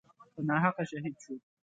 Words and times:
په 0.33 0.41
ناحقه 0.47 0.83
شهید 0.91 1.15
شو. 1.23 1.33